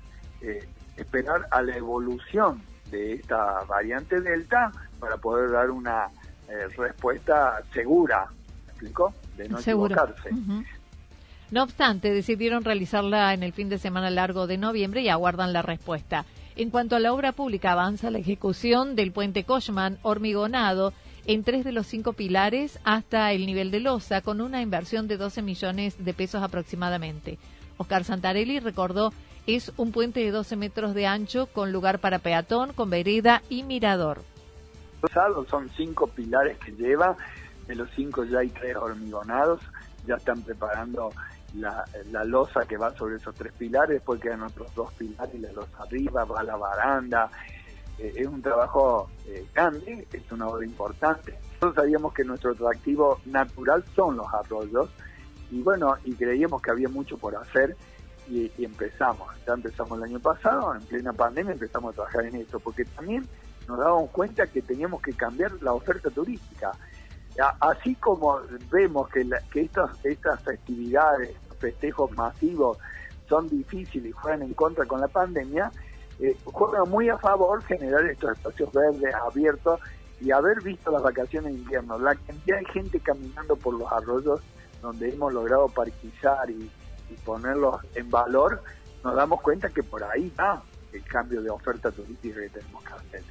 eh, 0.41 0.67
esperar 0.97 1.47
a 1.51 1.61
la 1.61 1.75
evolución 1.75 2.61
de 2.91 3.13
esta 3.13 3.63
variante 3.65 4.19
Delta 4.21 4.71
para 4.99 5.17
poder 5.17 5.51
dar 5.51 5.69
una 5.69 6.07
eh, 6.47 6.67
respuesta 6.77 7.61
segura, 7.73 8.27
¿me 8.65 8.71
explicó? 8.71 9.13
De 9.37 9.47
no 9.47 9.59
equivocarse. 9.59 10.29
No 11.51 11.63
obstante, 11.63 12.13
decidieron 12.13 12.63
realizarla 12.63 13.33
en 13.33 13.41
el 13.41 13.53
fin 13.53 13.69
de 13.69 13.79
semana 13.79 14.09
largo 14.11 14.45
de 14.45 14.57
noviembre 14.57 15.01
y 15.01 15.09
aguardan 15.09 15.51
la 15.51 15.63
respuesta. 15.63 16.25
En 16.55 16.69
cuanto 16.69 16.95
a 16.95 16.99
la 16.99 17.13
obra 17.13 17.31
pública, 17.31 17.71
avanza 17.71 18.11
la 18.11 18.19
ejecución 18.19 18.95
del 18.95 19.11
puente 19.11 19.45
Cochman 19.45 19.97
hormigonado 20.03 20.93
en 21.25 21.43
tres 21.43 21.63
de 21.63 21.71
los 21.71 21.87
cinco 21.87 22.13
pilares 22.13 22.79
hasta 22.83 23.31
el 23.31 23.45
nivel 23.45 23.71
de 23.71 23.79
losa, 23.79 24.21
con 24.21 24.41
una 24.41 24.61
inversión 24.61 25.07
de 25.07 25.17
12 25.17 25.41
millones 25.41 26.03
de 26.03 26.13
pesos 26.13 26.41
aproximadamente. 26.41 27.37
Oscar 27.77 28.03
Santarelli 28.03 28.59
recordó 28.59 29.13
es 29.47 29.71
un 29.77 29.91
puente 29.91 30.19
de 30.19 30.31
12 30.31 30.55
metros 30.55 30.93
de 30.93 31.07
ancho 31.07 31.47
con 31.47 31.71
lugar 31.71 31.99
para 31.99 32.19
peatón, 32.19 32.73
con 32.73 32.89
vereda 32.89 33.41
y 33.49 33.63
mirador. 33.63 34.21
Son 35.49 35.69
cinco 35.75 36.07
pilares 36.07 36.57
que 36.57 36.71
lleva, 36.73 37.15
de 37.67 37.75
los 37.75 37.89
cinco 37.95 38.25
ya 38.25 38.39
hay 38.39 38.49
tres 38.49 38.75
hormigonados, 38.75 39.61
ya 40.05 40.15
están 40.15 40.41
preparando 40.41 41.11
la, 41.55 41.85
la 42.11 42.23
losa 42.25 42.61
que 42.67 42.77
va 42.77 42.95
sobre 42.95 43.15
esos 43.15 43.33
tres 43.33 43.53
pilares, 43.53 43.95
después 43.95 44.19
quedan 44.19 44.43
otros 44.43 44.73
dos 44.75 44.93
pilares, 44.93 45.39
la 45.39 45.51
losa 45.53 45.83
arriba, 45.83 46.25
va 46.25 46.43
la 46.43 46.57
baranda, 46.57 47.29
eh, 47.99 48.13
es 48.15 48.27
un 48.27 48.41
trabajo 48.41 49.09
eh, 49.27 49.45
grande, 49.53 50.07
es 50.11 50.31
una 50.31 50.47
obra 50.47 50.65
importante. 50.65 51.37
Nosotros 51.53 51.75
sabíamos 51.75 52.13
que 52.13 52.23
nuestro 52.23 52.51
atractivo 52.51 53.19
natural 53.25 53.83
son 53.95 54.17
los 54.17 54.27
arroyos 54.33 54.89
y 55.51 55.61
bueno, 55.61 55.95
y 56.05 56.13
creíamos 56.13 56.61
que 56.61 56.71
había 56.71 56.89
mucho 56.89 57.17
por 57.17 57.35
hacer 57.35 57.75
y, 58.29 58.51
empezamos. 58.63 59.27
Ya 59.45 59.53
empezamos 59.53 59.97
el 59.97 60.03
año 60.05 60.19
pasado, 60.19 60.75
en 60.75 60.81
plena 60.83 61.11
pandemia 61.13 61.53
empezamos 61.53 61.91
a 61.91 61.95
trabajar 61.95 62.25
en 62.25 62.35
esto, 62.35 62.59
porque 62.59 62.85
también 62.85 63.27
nos 63.67 63.79
dábamos 63.79 64.11
cuenta 64.11 64.47
que 64.47 64.61
teníamos 64.61 65.01
que 65.01 65.13
cambiar 65.13 65.51
la 65.61 65.73
oferta 65.73 66.09
turística. 66.09 66.71
Así 67.59 67.95
como 67.95 68.41
vemos 68.69 69.09
que, 69.09 69.27
que 69.51 69.61
estas, 69.61 70.03
estas 70.03 70.41
festividades, 70.43 71.35
festejos 71.59 72.11
masivos 72.11 72.77
son 73.27 73.47
difíciles 73.47 74.09
y 74.09 74.11
juegan 74.11 74.41
en 74.41 74.53
contra 74.53 74.85
con 74.85 74.99
la 74.99 75.07
pandemia, 75.07 75.71
eh, 76.19 76.37
juega 76.43 76.85
muy 76.85 77.09
a 77.09 77.17
favor 77.17 77.63
generar 77.63 78.05
estos 78.05 78.31
espacios 78.37 78.71
verdes 78.71 79.13
abiertos 79.15 79.79
y 80.21 80.31
haber 80.31 80.61
visto 80.61 80.91
las 80.91 81.01
vacaciones 81.01 81.53
de 81.53 81.59
invierno, 81.59 81.97
la 81.97 82.15
cantidad 82.15 82.59
de 82.59 82.65
gente 82.65 82.99
caminando 82.99 83.55
por 83.55 83.73
los 83.73 83.89
arroyos 83.91 84.41
donde 84.81 85.09
hemos 85.13 85.33
logrado 85.33 85.67
parquizar 85.69 86.49
y, 86.49 86.69
y 87.09 87.13
ponerlos 87.25 87.81
en 87.95 88.09
valor, 88.09 88.61
nos 89.03 89.15
damos 89.15 89.41
cuenta 89.41 89.69
que 89.69 89.83
por 89.83 90.03
ahí 90.03 90.31
va 90.37 90.61
el 90.91 91.03
cambio 91.03 91.41
de 91.41 91.49
oferta 91.49 91.91
turística 91.91 92.39
que 92.39 92.49
tenemos 92.49 92.83
que 92.83 92.93
hacer. 92.93 93.23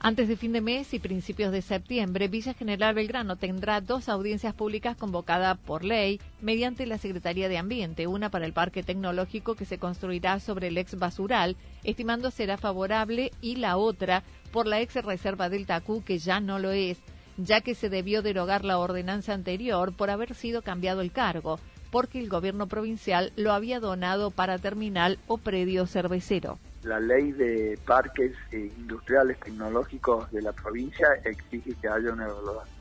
Antes 0.00 0.28
de 0.28 0.36
fin 0.36 0.52
de 0.52 0.60
mes 0.60 0.94
y 0.94 1.00
principios 1.00 1.50
de 1.50 1.60
septiembre, 1.60 2.28
Villa 2.28 2.54
General 2.54 2.94
Belgrano 2.94 3.34
tendrá 3.34 3.80
dos 3.80 4.08
audiencias 4.08 4.54
públicas 4.54 4.96
convocadas 4.96 5.58
por 5.58 5.82
ley 5.82 6.20
mediante 6.40 6.86
la 6.86 6.98
Secretaría 6.98 7.48
de 7.48 7.58
Ambiente, 7.58 8.06
una 8.06 8.30
para 8.30 8.46
el 8.46 8.52
Parque 8.52 8.84
Tecnológico 8.84 9.56
que 9.56 9.64
se 9.64 9.78
construirá 9.78 10.38
sobre 10.38 10.68
el 10.68 10.78
ex 10.78 10.96
basural, 10.96 11.56
estimando 11.82 12.30
será 12.30 12.58
favorable, 12.58 13.32
y 13.40 13.56
la 13.56 13.76
otra 13.76 14.22
por 14.52 14.68
la 14.68 14.80
ex 14.80 14.94
reserva 15.04 15.48
del 15.48 15.66
Tacú, 15.66 16.04
que 16.04 16.18
ya 16.18 16.38
no 16.38 16.60
lo 16.60 16.70
es, 16.70 16.98
ya 17.36 17.60
que 17.60 17.74
se 17.74 17.88
debió 17.88 18.22
derogar 18.22 18.64
la 18.64 18.78
ordenanza 18.78 19.34
anterior 19.34 19.92
por 19.92 20.10
haber 20.10 20.34
sido 20.36 20.62
cambiado 20.62 21.00
el 21.00 21.10
cargo, 21.10 21.58
porque 21.90 22.20
el 22.20 22.28
gobierno 22.28 22.68
provincial 22.68 23.32
lo 23.34 23.52
había 23.52 23.80
donado 23.80 24.30
para 24.30 24.58
terminal 24.58 25.18
o 25.26 25.38
predio 25.38 25.86
cervecero 25.86 26.60
la 26.82 27.00
ley 27.00 27.32
de 27.32 27.78
parques 27.86 28.32
eh, 28.52 28.72
industriales 28.76 29.38
tecnológicos 29.40 30.30
de 30.30 30.42
la 30.42 30.52
provincia 30.52 31.08
exige 31.24 31.74
que 31.74 31.88
haya 31.88 32.12
una 32.12 32.28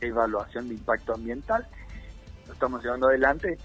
evaluación 0.01 0.70
de 0.70 0.75
impacto 0.75 1.13
ambiental. 1.13 1.68
Lo 2.46 2.54
estamos 2.54 2.84
llevando 2.84 3.08
adelante, 3.08 3.58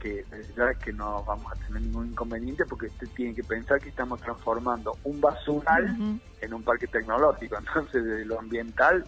que 0.00 0.24
ya 0.56 0.70
es 0.70 0.78
que 0.78 0.92
no 0.92 1.24
vamos 1.24 1.52
a 1.52 1.56
tener 1.66 1.82
ningún 1.82 2.08
inconveniente 2.08 2.64
porque 2.66 2.86
usted 2.86 3.08
tiene 3.16 3.34
que 3.34 3.42
pensar 3.42 3.80
que 3.80 3.88
estamos 3.88 4.20
transformando 4.20 4.96
un 5.04 5.20
basural 5.20 6.20
en 6.40 6.54
un 6.54 6.62
parque 6.62 6.86
tecnológico. 6.86 7.56
Entonces, 7.58 8.04
desde 8.04 8.24
lo 8.26 8.38
ambiental, 8.38 9.04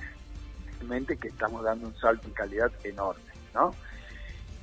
realmente 0.79 1.17
que 1.17 1.29
estamos 1.29 1.63
dando 1.63 1.89
un 1.89 1.97
salto 1.97 2.27
en 2.27 2.35
calidad 2.35 2.73
enorme, 2.85 3.23
¿no? 3.55 3.75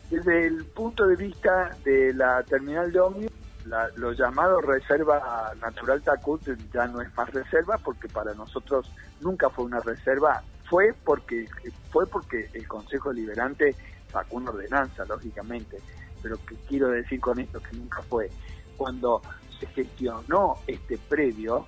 Desde 0.10 0.48
el 0.48 0.66
punto 0.66 1.06
de 1.06 1.16
vista 1.16 1.76
de 1.84 2.14
la 2.14 2.42
terminal 2.44 2.92
de 2.92 3.00
ómnibus, 3.00 3.47
lo 3.96 4.12
llamado 4.14 4.62
Reserva 4.62 5.54
Natural 5.62 6.02
Tacut 6.02 6.42
ya 6.74 6.88
no 6.88 7.02
es 7.02 7.16
más 7.16 7.30
reserva 7.32 7.78
porque 7.78 8.08
para 8.08 8.34
nosotros 8.34 8.92
nunca 9.22 9.50
fue 9.50 9.66
una 9.66 9.80
reserva, 9.80 10.44
fue 10.70 10.94
porque 11.04 11.48
fue 11.92 12.08
porque 12.08 12.50
el 12.54 12.68
Consejo 12.68 13.12
Liberante 13.12 13.76
sacó 14.12 14.38
una 14.38 14.52
ordenanza, 14.52 15.06
lógicamente, 15.06 15.80
pero 16.22 16.38
que 16.46 16.56
quiero 16.68 16.90
decir 16.90 17.20
con 17.20 17.40
esto 17.40 17.62
que 17.62 17.76
nunca 17.78 18.02
fue. 18.04 18.30
Cuando 18.78 19.22
se 19.60 19.68
gestionó 19.68 20.56
este 20.68 20.98
predio, 20.98 21.66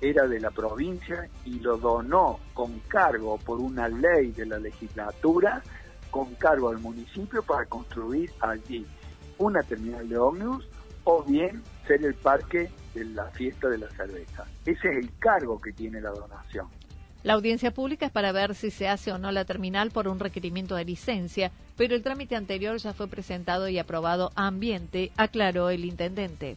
era 0.00 0.26
de 0.26 0.40
la 0.40 0.50
provincia 0.50 1.28
y 1.44 1.60
lo 1.60 1.78
donó 1.78 2.38
con 2.54 2.80
cargo 2.80 3.38
por 3.38 3.60
una 3.60 3.88
ley 3.88 4.30
de 4.32 4.46
la 4.46 4.58
legislatura, 4.58 5.62
con 6.10 6.34
cargo 6.34 6.68
al 6.68 6.78
municipio 6.78 7.42
para 7.42 7.64
construir 7.66 8.30
allí 8.40 8.86
una 9.38 9.62
terminal 9.62 10.08
de 10.08 10.18
ómnibus 10.18 10.68
o 11.06 11.22
bien 11.22 11.62
ser 11.86 12.04
el 12.04 12.14
parque 12.14 12.68
de 12.94 13.04
la 13.04 13.26
fiesta 13.30 13.68
de 13.68 13.78
la 13.78 13.88
cerveza. 13.90 14.44
Ese 14.64 14.90
es 14.90 14.96
el 15.04 15.10
cargo 15.18 15.60
que 15.60 15.72
tiene 15.72 16.00
la 16.00 16.10
donación. 16.10 16.66
La 17.22 17.34
audiencia 17.34 17.70
pública 17.72 18.06
es 18.06 18.12
para 18.12 18.32
ver 18.32 18.54
si 18.54 18.70
se 18.70 18.88
hace 18.88 19.12
o 19.12 19.18
no 19.18 19.30
la 19.30 19.44
terminal 19.44 19.90
por 19.92 20.08
un 20.08 20.18
requerimiento 20.18 20.74
de 20.74 20.84
licencia, 20.84 21.52
pero 21.76 21.94
el 21.94 22.02
trámite 22.02 22.34
anterior 22.34 22.76
ya 22.78 22.92
fue 22.92 23.06
presentado 23.06 23.68
y 23.68 23.78
aprobado 23.78 24.32
a 24.34 24.48
ambiente, 24.48 25.12
aclaró 25.16 25.70
el 25.70 25.84
intendente. 25.84 26.56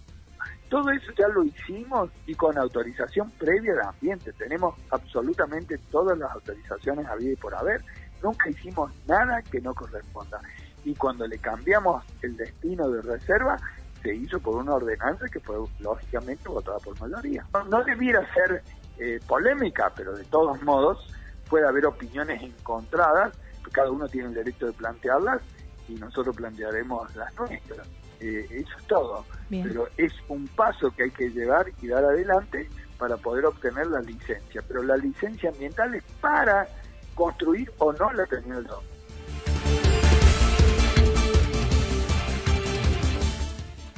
Todo 0.67 0.89
eso 0.91 1.11
ya 1.17 1.27
lo 1.27 1.43
hicimos 1.43 2.09
y 2.25 2.33
con 2.33 2.57
autorización 2.57 3.29
previa 3.31 3.73
de 3.73 3.81
ambiente. 3.83 4.33
Tenemos 4.33 4.75
absolutamente 4.89 5.77
todas 5.91 6.17
las 6.17 6.31
autorizaciones 6.31 7.05
habidas 7.07 7.33
y 7.33 7.41
por 7.41 7.53
haber. 7.55 7.81
Nunca 8.23 8.49
hicimos 8.49 8.91
nada 9.07 9.41
que 9.43 9.61
no 9.61 9.73
corresponda. 9.75 10.39
Y 10.85 10.95
cuando 10.95 11.27
le 11.27 11.37
cambiamos 11.39 12.03
el 12.21 12.37
destino 12.37 12.89
de 12.89 13.01
reserva, 13.01 13.57
se 14.01 14.15
hizo 14.15 14.39
por 14.39 14.55
una 14.55 14.75
ordenanza 14.75 15.27
que 15.27 15.39
fue 15.39 15.57
lógicamente 15.79 16.47
votada 16.47 16.79
por 16.79 16.99
mayoría. 16.99 17.45
No, 17.69 17.83
debiera 17.83 18.21
ser 18.33 18.63
eh, 18.97 19.19
polémica, 19.27 19.91
pero 19.95 20.15
de 20.15 20.23
todos 20.25 20.61
modos 20.63 21.13
puede 21.49 21.67
haber 21.67 21.85
opiniones 21.85 22.41
encontradas, 22.41 23.33
cada 23.71 23.91
uno 23.91 24.07
tiene 24.07 24.29
el 24.29 24.33
derecho 24.33 24.67
de 24.67 24.73
plantearlas 24.73 25.41
y 25.87 25.93
nosotros 25.93 26.35
plantearemos 26.35 27.15
las 27.15 27.33
nuestras. 27.35 27.87
Eh, 28.19 28.45
eso 28.49 28.69
es 28.77 28.87
todo. 28.87 29.25
Pero 29.49 29.87
es 29.97 30.13
un 30.27 30.47
paso 30.49 30.91
que 30.91 31.03
hay 31.03 31.11
que 31.11 31.29
llevar 31.29 31.67
y 31.81 31.87
dar 31.87 32.03
adelante 32.03 32.69
para 32.97 33.17
poder 33.17 33.45
obtener 33.45 33.87
la 33.87 34.01
licencia. 34.01 34.63
Pero 34.67 34.83
la 34.83 34.97
licencia 34.97 35.49
ambiental 35.49 35.95
es 35.95 36.03
para 36.19 36.67
construir 37.15 37.71
o 37.77 37.93
no 37.93 38.11
la 38.13 38.25
terminal 38.25 38.65
2. 38.65 38.83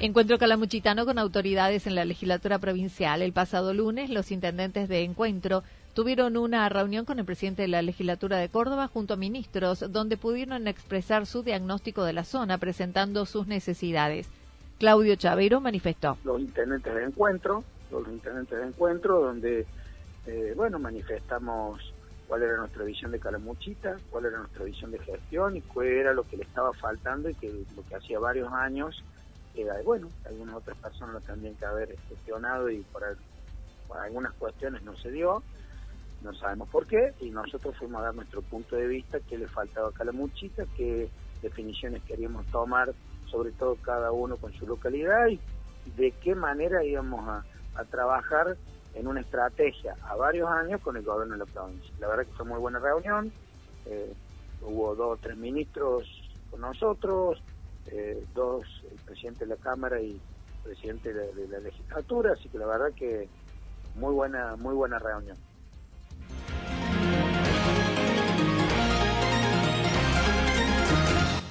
Encuentro 0.03 0.39
calamuchitano 0.39 1.05
con 1.05 1.19
autoridades 1.19 1.85
en 1.85 1.93
la 1.93 2.05
legislatura 2.05 2.57
provincial. 2.57 3.21
El 3.21 3.33
pasado 3.33 3.71
lunes, 3.71 4.09
los 4.09 4.31
intendentes 4.31 4.89
de 4.89 5.03
Encuentro 5.03 5.61
tuvieron 5.93 6.37
una 6.37 6.67
reunión 6.69 7.05
con 7.05 7.19
el 7.19 7.25
presidente 7.25 7.61
de 7.61 7.67
la 7.67 7.83
legislatura 7.83 8.37
de 8.37 8.49
Córdoba 8.49 8.87
junto 8.87 9.13
a 9.13 9.17
ministros, 9.17 9.85
donde 9.91 10.17
pudieron 10.17 10.67
expresar 10.67 11.27
su 11.27 11.43
diagnóstico 11.43 12.03
de 12.03 12.13
la 12.13 12.23
zona, 12.23 12.57
presentando 12.57 13.27
sus 13.27 13.45
necesidades. 13.45 14.27
Claudio 14.79 15.15
Chavero 15.17 15.61
manifestó. 15.61 16.17
Los 16.23 16.41
intendentes 16.41 16.95
de 16.95 17.03
Encuentro, 17.03 17.63
los 17.91 18.07
intendentes 18.07 18.57
de 18.57 18.65
Encuentro, 18.65 19.21
donde, 19.21 19.67
eh, 20.25 20.53
bueno, 20.55 20.79
manifestamos 20.79 21.93
cuál 22.27 22.41
era 22.41 22.57
nuestra 22.57 22.83
visión 22.85 23.11
de 23.11 23.19
Calamuchita, 23.19 23.97
cuál 24.09 24.25
era 24.25 24.39
nuestra 24.39 24.65
visión 24.65 24.89
de 24.89 24.97
gestión 24.97 25.57
y 25.57 25.61
cuál 25.61 25.89
era 25.89 26.13
lo 26.15 26.23
que 26.23 26.37
le 26.37 26.43
estaba 26.43 26.73
faltando 26.73 27.29
y 27.29 27.35
que 27.35 27.51
lo 27.75 27.83
que 27.87 27.95
hacía 27.97 28.17
varios 28.17 28.51
años 28.51 29.03
bueno, 29.83 30.09
algunas 30.25 30.55
otras 30.55 30.77
personas 30.77 31.15
lo 31.15 31.21
tendrían 31.21 31.55
que 31.55 31.65
haber 31.65 31.97
gestionado 32.07 32.69
y 32.69 32.81
por, 32.83 33.03
algunas 33.99 34.33
cuestiones 34.33 34.83
no 34.83 34.95
se 34.95 35.11
dio, 35.11 35.43
no 36.21 36.33
sabemos 36.33 36.69
por 36.69 36.87
qué, 36.87 37.13
y 37.19 37.29
nosotros 37.31 37.75
fuimos 37.77 38.01
a 38.01 38.05
dar 38.05 38.15
nuestro 38.15 38.41
punto 38.41 38.75
de 38.75 38.87
vista, 38.87 39.19
qué 39.19 39.37
le 39.37 39.47
faltaba 39.47 39.89
a 39.89 39.91
Calamuchita, 39.91 40.65
qué 40.77 41.09
definiciones 41.41 42.01
queríamos 42.03 42.45
tomar, 42.47 42.93
sobre 43.29 43.51
todo 43.51 43.75
cada 43.75 44.11
uno 44.11 44.37
con 44.37 44.53
su 44.53 44.67
localidad, 44.67 45.27
y 45.27 45.39
de 45.97 46.11
qué 46.11 46.35
manera 46.35 46.83
íbamos 46.83 47.27
a, 47.27 47.43
trabajar 47.89 48.57
en 48.93 49.07
una 49.07 49.21
estrategia 49.21 49.95
a 50.03 50.15
varios 50.15 50.47
años 50.47 50.79
con 50.81 50.97
el 50.97 51.03
gobierno 51.03 51.33
de 51.33 51.39
la 51.39 51.45
provincia. 51.45 51.91
La 51.99 52.07
verdad 52.09 52.27
que 52.27 52.33
fue 52.33 52.45
muy 52.45 52.59
buena 52.59 52.77
reunión, 52.77 53.31
eh, 53.87 54.13
hubo 54.61 54.93
dos 54.93 55.17
o 55.17 55.19
tres 55.19 55.35
ministros 55.35 56.05
con 56.51 56.61
nosotros, 56.61 57.41
eh, 57.87 58.23
dos, 58.33 58.65
el 58.89 58.97
presidente 58.99 59.45
de 59.45 59.55
la 59.55 59.61
Cámara 59.61 60.01
y 60.01 60.17
presidente 60.63 61.13
de, 61.13 61.47
la 61.47 61.59
legislatura, 61.59 62.33
así 62.33 62.49
que 62.49 62.57
la 62.57 62.65
verdad 62.67 62.91
que 62.95 63.29
muy 63.95 64.13
buena, 64.13 64.57
muy 64.57 64.75
buena 64.75 64.99
reunión. 64.99 65.37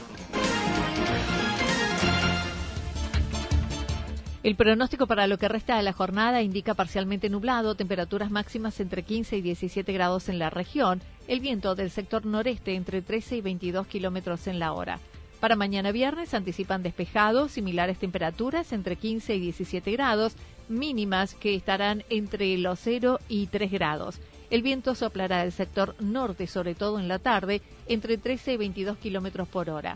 El 4.44 4.56
pronóstico 4.56 5.06
para 5.06 5.28
lo 5.28 5.38
que 5.38 5.48
resta 5.48 5.78
de 5.78 5.84
la 5.84 5.94
jornada 5.94 6.42
indica 6.42 6.74
parcialmente 6.74 7.30
nublado, 7.30 7.76
temperaturas 7.76 8.32
máximas 8.32 8.80
entre 8.80 9.04
15 9.04 9.38
y 9.38 9.42
17 9.42 9.94
grados 9.94 10.30
en 10.30 10.40
la 10.40 10.50
región, 10.50 11.00
el 11.28 11.42
viento 11.42 11.76
del 11.76 11.92
sector 11.92 12.26
noreste 12.26 12.74
entre 12.74 13.04
13 13.04 13.38
y 13.38 13.42
22 13.42 13.86
kilómetros 13.86 14.48
en 14.48 14.58
la 14.58 14.74
hora. 14.74 15.00
Para 15.40 15.56
mañana 15.56 15.92
viernes 15.92 16.34
anticipan 16.34 16.82
despejados, 16.82 17.52
similares 17.52 18.00
temperaturas 18.00 18.74
entre 18.74 18.96
15 18.96 19.36
y 19.36 19.40
17 19.40 19.92
grados, 19.92 20.34
mínimas 20.70 21.36
que 21.36 21.54
estarán 21.54 22.04
entre 22.10 22.58
los 22.58 22.80
0 22.80 23.20
y 23.28 23.46
3 23.48 23.72
grados. 23.72 24.20
El 24.52 24.64
viento 24.64 24.96
soplará 24.96 25.44
del 25.44 25.54
sector 25.54 25.96
norte, 26.02 26.46
sobre 26.46 26.76
todo 26.76 27.00
en 27.00 27.08
la 27.08 27.20
tarde, 27.20 27.62
entre 27.88 28.18
13 28.18 28.54
y 28.54 28.58
22 28.58 28.98
kilómetros 28.98 29.48
por 29.48 29.70
hora. 29.70 29.96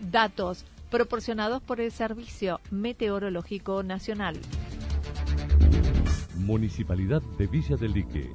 Datos 0.00 0.64
proporcionados 0.90 1.62
por 1.62 1.80
el 1.80 1.92
Servicio 1.92 2.60
Meteorológico 2.72 3.84
Nacional. 3.84 4.40
Municipalidad 6.34 7.22
de 7.38 7.46
Villa 7.46 7.76
del 7.76 7.92
Lique. 7.92 8.32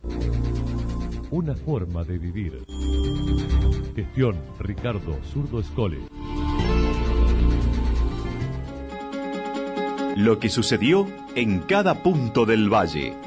Una 1.32 1.54
forma 1.54 2.06
de 2.06 2.18
vivir. 2.18 2.64
Gestión 3.94 4.42
Ricardo 4.60 5.20
Zurdo 5.26 5.60
Escole. 5.60 6.00
Lo 10.16 10.40
que 10.40 10.48
sucedió 10.48 11.06
en 11.36 11.60
cada 11.60 12.02
punto 12.02 12.46
del 12.46 12.74
valle. 12.74 13.27